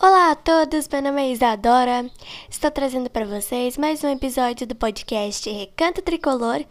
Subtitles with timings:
[0.00, 2.08] Olá a todos, meu nome é Isadora.
[2.48, 6.64] Estou trazendo para vocês mais um episódio do podcast Recanto Tricolor.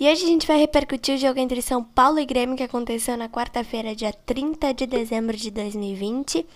[0.00, 3.18] E hoje a gente vai repercutir o jogo entre São Paulo e Grêmio que aconteceu
[3.18, 6.46] na quarta-feira, dia 30 de dezembro de 2020.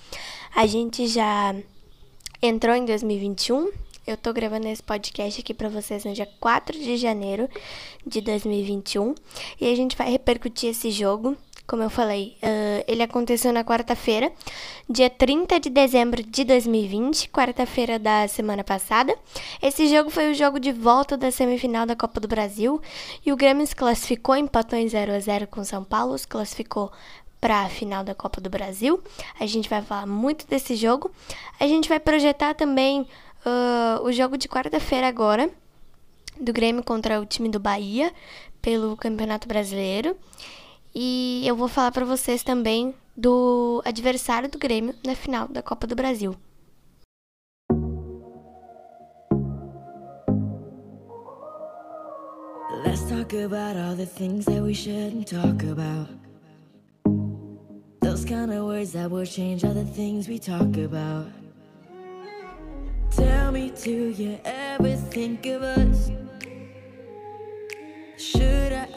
[0.57, 1.55] A gente já
[2.41, 3.71] entrou em 2021.
[4.07, 7.51] Eu tô gravando esse podcast aqui para vocês no dia 4 de janeiro
[8.07, 9.15] de 2021
[9.61, 11.37] e a gente vai repercutir esse jogo
[11.67, 14.31] como eu falei, uh, ele aconteceu na quarta-feira,
[14.89, 19.17] dia 30 de dezembro de 2020, quarta-feira da semana passada.
[19.63, 22.81] Esse jogo foi o jogo de volta da semifinal da Copa do Brasil
[23.25, 26.93] e o Grêmio se classificou, empatou em 0 a 0 com São Paulo, se classificou
[27.41, 29.03] para a final da Copa do Brasil.
[29.41, 31.11] A gente vai falar muito desse jogo.
[31.59, 35.51] A gente vai projetar também uh, o jogo de quarta-feira agora,
[36.39, 38.13] do Grêmio contra o time do Bahia,
[38.61, 40.17] pelo Campeonato Brasileiro.
[40.95, 45.89] E eu vou falar para vocês também do adversário do Grêmio na final da Copa
[45.89, 46.37] do Brasil.
[52.85, 56.09] Let's talk about all the things that we shouldn't talk about.
[58.01, 61.27] Those kind of words that will change all the things we talk about.
[63.11, 66.24] Tell me, do you ever think of us?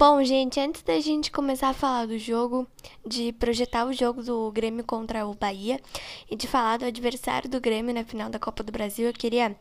[0.00, 2.66] Bom, gente, antes da gente começar a falar do jogo,
[3.06, 5.78] de projetar o jogo do Grêmio contra o Bahia
[6.30, 9.54] e de falar do adversário do Grêmio na final da Copa do Brasil, eu queria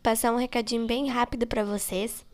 [0.00, 2.24] passar um recadinho bem rápido para vocês.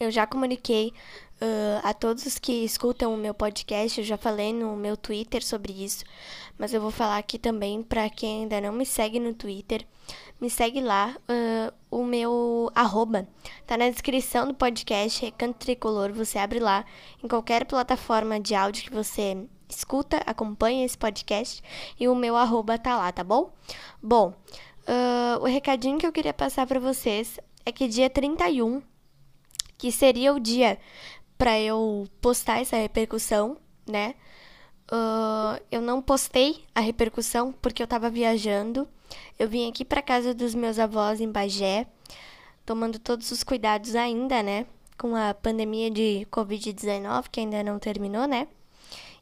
[0.00, 0.94] Eu já comuniquei
[1.40, 5.44] uh, a todos os que escutam o meu podcast, eu já falei no meu Twitter
[5.44, 6.04] sobre isso,
[6.58, 9.86] mas eu vou falar aqui também para quem ainda não me segue no Twitter
[10.40, 11.16] me segue lá.
[11.28, 13.28] Uh, o meu arroba
[13.66, 16.12] tá na descrição do podcast Recanto Tricolor.
[16.12, 16.84] Você abre lá
[17.22, 21.62] em qualquer plataforma de áudio que você escuta, acompanha esse podcast.
[21.98, 23.52] E o meu arroba tá lá, tá bom?
[24.02, 24.32] Bom,
[24.88, 28.82] uh, o recadinho que eu queria passar para vocês é que dia 31,
[29.80, 30.78] que seria o dia
[31.38, 33.56] para eu postar essa repercussão,
[33.88, 34.14] né?
[34.92, 38.86] Uh, eu não postei a repercussão porque eu tava viajando.
[39.38, 41.86] Eu vim aqui para casa dos meus avós em Bagé,
[42.66, 44.66] tomando todos os cuidados ainda, né?
[44.98, 48.48] Com a pandemia de Covid-19, que ainda não terminou, né?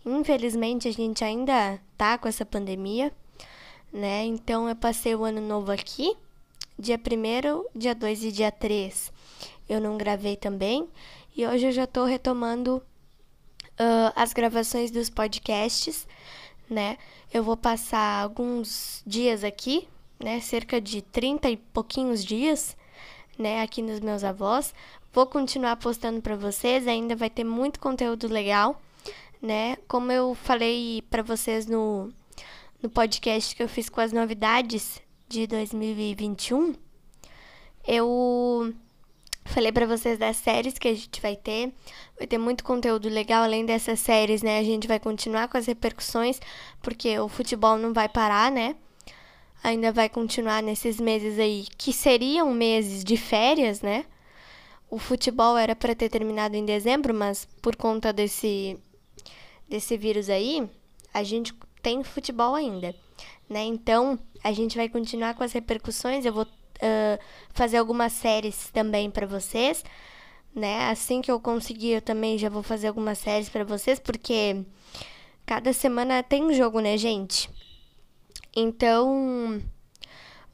[0.05, 3.13] Infelizmente, a gente ainda tá com essa pandemia,
[3.93, 4.25] né?
[4.25, 6.17] Então, eu passei o ano novo aqui,
[6.77, 9.18] dia 1 dia 2 e dia 3.
[9.69, 10.89] Eu não gravei também.
[11.37, 12.83] E hoje eu já tô retomando
[13.79, 16.07] uh, as gravações dos podcasts,
[16.69, 16.97] né?
[17.33, 19.87] Eu vou passar alguns dias aqui,
[20.19, 20.41] né?
[20.41, 22.77] Cerca de 30 e pouquinhos dias,
[23.39, 23.63] né?
[23.63, 24.75] Aqui nos meus avós.
[25.13, 28.81] Vou continuar postando para vocês, ainda vai ter muito conteúdo legal,
[29.41, 29.77] né?
[29.87, 32.13] Como eu falei para vocês no,
[32.83, 36.75] no podcast que eu fiz com as novidades de 2021,
[37.87, 38.75] eu
[39.49, 41.73] Falei para vocês das séries que a gente vai ter.
[42.19, 44.59] Vai ter muito conteúdo legal além dessas séries, né?
[44.59, 46.39] A gente vai continuar com as repercussões,
[46.83, 48.77] porque o futebol não vai parar, né?
[49.63, 54.05] Ainda vai continuar nesses meses aí, que seriam meses de férias, né?
[54.91, 58.79] O futebol era para ter terminado em dezembro, mas por conta desse
[59.67, 60.69] desse vírus aí,
[61.13, 62.95] a gente tem futebol ainda,
[63.49, 63.65] né?
[63.65, 66.25] Então, a gente vai continuar com as repercussões.
[66.25, 66.47] Eu vou
[66.83, 67.23] uh,
[67.53, 69.85] fazer algumas séries também para vocês,
[70.55, 70.89] né?
[70.91, 74.65] Assim que eu conseguir, eu também já vou fazer algumas séries para vocês, porque
[75.47, 77.49] cada semana tem um jogo, né, gente?
[78.55, 79.63] Então,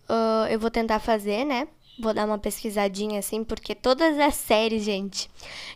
[0.09, 1.69] uh, eu vou tentar fazer, né?
[1.99, 5.31] Vou dar uma pesquisadinha assim, porque todas as séries, gente,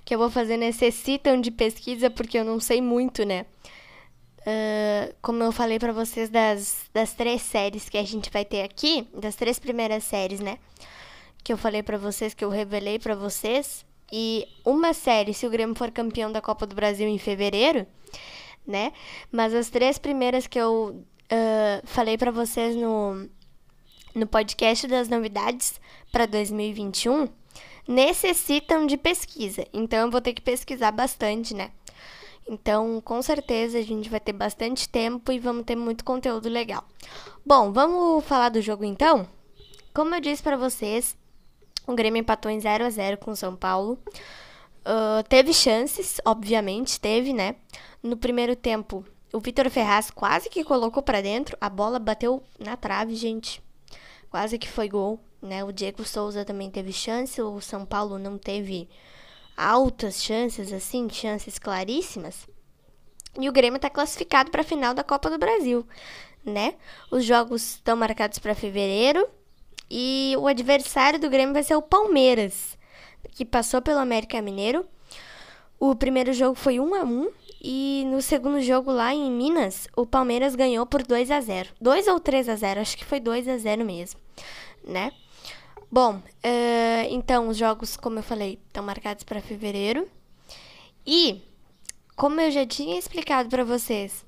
[0.05, 3.47] que eu vou fazer necessitam de pesquisa, porque eu não sei muito, né?
[4.49, 8.63] Uh, como eu falei para vocês das, das três séries que a gente vai ter
[8.63, 10.59] aqui, das três primeiras séries, né?
[11.45, 13.85] Que eu falei para vocês, que eu revelei para vocês.
[14.11, 17.87] E uma série, se o Grêmio for campeão da Copa do Brasil em fevereiro,
[18.67, 18.91] né?
[19.31, 23.29] Mas as três primeiras que eu uh, falei para vocês no,
[24.15, 25.79] no podcast das novidades
[26.11, 27.29] para 2021
[27.87, 29.67] necessitam de pesquisa.
[29.75, 31.71] Então eu vou ter que pesquisar bastante, né?
[32.49, 36.83] Então, com certeza a gente vai ter bastante tempo e vamos ter muito conteúdo legal.
[37.45, 39.29] Bom, vamos falar do jogo então?
[39.93, 41.17] Como eu disse para vocês,
[41.87, 43.99] o Grêmio empatou em 0 a 0 com o São Paulo.
[44.81, 47.57] Uh, teve chances, obviamente, teve, né?
[48.03, 52.77] No primeiro tempo, o Vitor Ferraz quase que colocou para dentro, a bola bateu na
[52.77, 53.63] trave, gente.
[54.31, 55.63] Quase que foi gol, né?
[55.65, 58.89] O Diego Souza também teve chance, o São Paulo não teve
[59.59, 62.47] altas chances, assim, chances claríssimas.
[63.39, 65.85] E o Grêmio está classificado para a final da Copa do Brasil,
[66.45, 66.75] né?
[67.11, 69.29] Os jogos estão marcados para fevereiro
[69.91, 72.79] e o adversário do Grêmio vai ser o Palmeiras,
[73.33, 74.87] que passou pelo América Mineiro.
[75.79, 80.07] O primeiro jogo foi 1 a 1 e no segundo jogo lá em Minas, o
[80.07, 81.71] Palmeiras ganhou por 2 a 0.
[81.81, 84.21] 2 ou 3 a 0, acho que foi 2 a 0 mesmo,
[84.85, 85.13] né?
[85.91, 90.07] Bom, uh, então os jogos, como eu falei, estão marcados para fevereiro.
[91.07, 91.41] E,
[92.15, 94.27] como eu já tinha explicado para vocês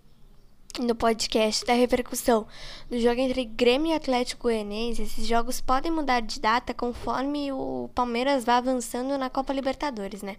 [0.78, 2.46] no podcast da repercussão
[2.88, 7.90] do jogo entre Grêmio e Atlético Goianiense, esses jogos podem mudar de data conforme o
[7.94, 10.36] Palmeiras vá avançando na Copa Libertadores, né?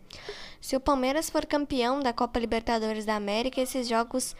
[0.59, 4.35] Se o Palmeiras for campeão da Copa Libertadores da América, esses jogos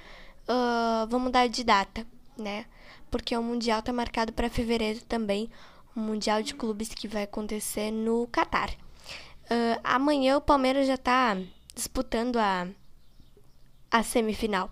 [0.47, 2.65] uh, vão mudar de data, né?
[3.11, 5.49] Porque o Mundial está marcado para fevereiro também,
[5.95, 8.69] o Mundial de Clubes que vai acontecer no Catar.
[9.45, 11.37] Uh, amanhã o Palmeiras já está
[11.75, 12.67] disputando a,
[13.89, 14.71] a semifinal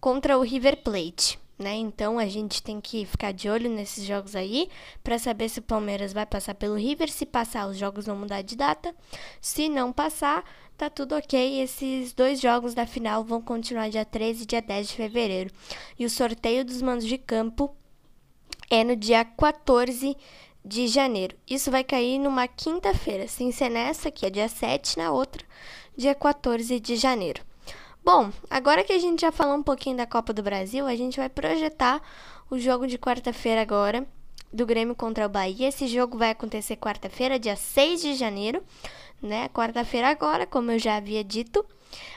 [0.00, 1.38] contra o River Plate.
[1.58, 1.74] Né?
[1.76, 4.68] Então a gente tem que ficar de olho nesses jogos aí
[5.04, 7.10] para saber se o Palmeiras vai passar pelo River.
[7.10, 8.94] Se passar, os jogos vão mudar de data.
[9.40, 10.44] Se não passar,
[10.76, 11.60] tá tudo ok.
[11.60, 15.50] Esses dois jogos da final vão continuar dia 13 e dia 10 de fevereiro.
[15.98, 17.74] E o sorteio dos mandos de campo
[18.68, 20.16] é no dia 14
[20.64, 21.36] de janeiro.
[21.48, 25.44] Isso vai cair numa quinta-feira, sem ser nessa, que é dia 7, na outra,
[25.96, 27.42] dia 14 de janeiro.
[28.04, 31.16] Bom, agora que a gente já falou um pouquinho da Copa do Brasil, a gente
[31.16, 32.02] vai projetar
[32.50, 34.06] o jogo de quarta-feira agora,
[34.52, 35.68] do Grêmio contra o Bahia.
[35.68, 38.62] Esse jogo vai acontecer quarta-feira, dia 6 de janeiro,
[39.20, 39.48] né?
[39.48, 41.64] Quarta-feira agora, como eu já havia dito,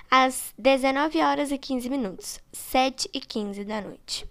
[0.10, 4.26] às 19 horas e 15 minutos, 7 e 15 da noite,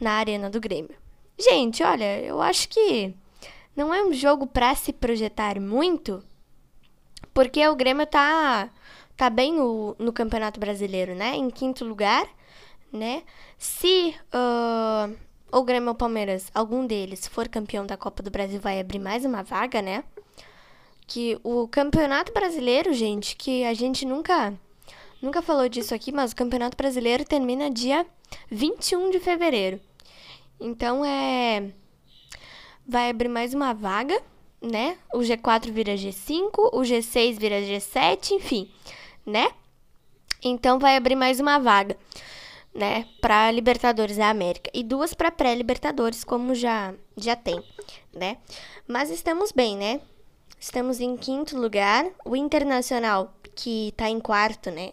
[0.00, 0.96] na Arena do Grêmio.
[1.38, 3.14] Gente, olha, eu acho que
[3.78, 6.20] não é um jogo para se projetar muito,
[7.32, 8.68] porque o Grêmio tá,
[9.16, 11.36] tá bem no, no Campeonato Brasileiro, né?
[11.36, 12.26] Em quinto lugar,
[12.92, 13.22] né?
[13.56, 15.16] Se uh,
[15.52, 19.24] o Grêmio ou Palmeiras, algum deles, for campeão da Copa do Brasil, vai abrir mais
[19.24, 20.02] uma vaga, né?
[21.06, 24.52] Que o Campeonato Brasileiro, gente, que a gente nunca
[25.22, 28.04] nunca falou disso aqui, mas o Campeonato Brasileiro termina dia
[28.50, 29.80] 21 de fevereiro.
[30.58, 31.70] Então é
[32.88, 34.18] vai abrir mais uma vaga,
[34.62, 34.96] né?
[35.12, 38.72] O G4 vira G5, o G6 vira G7, enfim,
[39.26, 39.50] né?
[40.42, 41.98] Então vai abrir mais uma vaga,
[42.74, 47.62] né, para Libertadores da América e duas para pré-Libertadores, como já já tem,
[48.14, 48.38] né?
[48.86, 50.00] Mas estamos bem, né?
[50.58, 54.92] Estamos em quinto lugar, o Internacional que tá em quarto, né?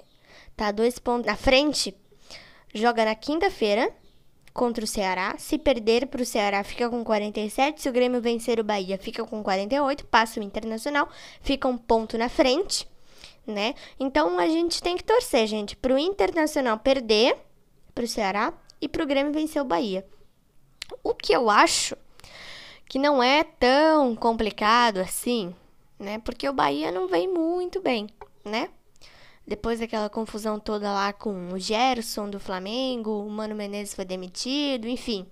[0.57, 1.95] Tá dois pontos na frente,
[2.73, 3.93] joga na quinta-feira
[4.55, 5.35] contra o Ceará.
[5.37, 7.81] Se perder para o Ceará, fica com 47.
[7.81, 10.05] Se o Grêmio vencer o Bahia, fica com 48.
[10.05, 11.09] Passa o Internacional,
[11.41, 12.87] fica um ponto na frente,
[13.45, 13.75] né?
[13.99, 17.37] Então a gente tem que torcer, gente, para o Internacional perder
[17.93, 20.07] para o Ceará e para o Grêmio vencer o Bahia.
[21.03, 21.97] O que eu acho
[22.87, 25.53] que não é tão complicado assim,
[25.99, 26.17] né?
[26.19, 28.07] Porque o Bahia não vem muito bem,
[28.45, 28.69] né?
[29.47, 34.87] Depois daquela confusão toda lá com o Gerson do Flamengo, o Mano Menezes foi demitido,
[34.87, 35.27] enfim,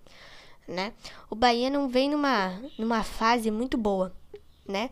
[0.68, 0.94] né?
[1.30, 4.14] O Bahia não vem numa, numa fase muito boa,
[4.68, 4.92] né?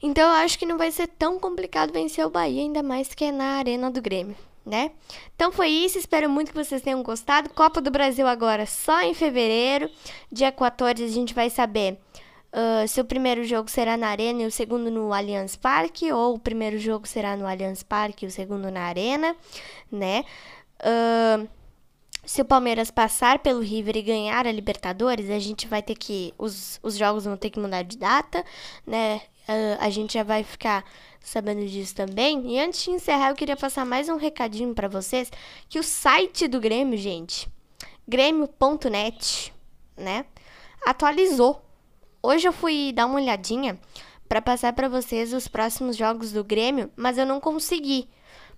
[0.00, 3.26] Então eu acho que não vai ser tão complicado vencer o Bahia, ainda mais que
[3.26, 4.34] é na Arena do Grêmio,
[4.64, 4.92] né?
[5.36, 7.50] Então foi isso, espero muito que vocês tenham gostado.
[7.50, 9.90] Copa do Brasil agora só em fevereiro,
[10.30, 11.98] dia 14 a gente vai saber
[12.52, 16.34] uh, se o primeiro jogo será na Arena e o segundo no Allianz Parque, ou
[16.34, 19.34] o primeiro jogo será no Allianz Parque e o segundo na Arena,
[19.90, 20.24] né?
[20.80, 21.48] Uh,
[22.24, 26.32] se o Palmeiras passar pelo River e ganhar a Libertadores, a gente vai ter que.
[26.38, 28.44] Os, os jogos vão ter que mudar de data,
[28.86, 29.22] né?
[29.48, 30.84] Uh, a gente já vai ficar
[31.20, 32.52] sabendo disso também.
[32.52, 35.32] E antes de encerrar, eu queria passar mais um recadinho para vocês:
[35.68, 37.48] que o site do Grêmio, gente,
[38.06, 39.52] grêmio.net,
[39.96, 40.24] né?
[40.86, 41.60] Atualizou.
[42.24, 43.76] Hoje eu fui dar uma olhadinha
[44.28, 48.08] para passar para vocês os próximos jogos do Grêmio, mas eu não consegui,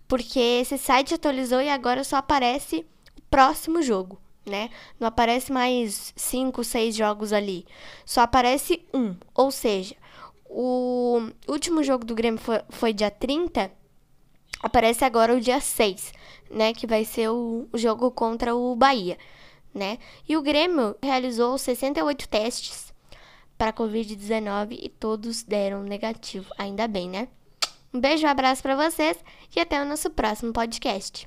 [0.07, 2.85] porque esse site atualizou e agora só aparece
[3.31, 4.69] próximo jogo, né?
[5.01, 7.67] Não aparece mais cinco, seis jogos ali.
[8.05, 9.17] Só aparece um.
[9.35, 9.97] Ou seja,
[10.45, 13.73] o último jogo do Grêmio foi, foi dia 30.
[14.63, 16.13] Aparece agora o dia 6,
[16.51, 16.75] né?
[16.75, 19.17] Que vai ser o, o jogo contra o Bahia,
[19.73, 19.99] né?
[20.29, 22.84] E o Grêmio realizou 68 testes
[23.65, 26.51] para Covid-19 e todos deram negativo.
[26.59, 27.29] Ainda bem, né?
[27.95, 29.17] Um beijo, um abraço para vocês
[29.57, 31.27] e até o nosso próximo podcast.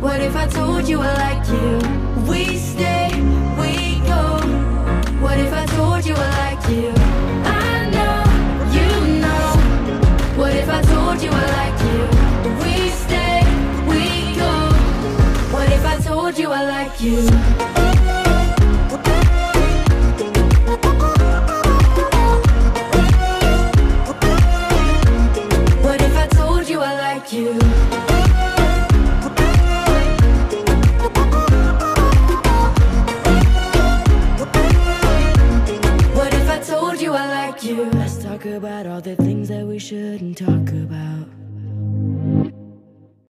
[0.00, 1.80] What if I told you I like you?
[2.30, 2.97] We stay,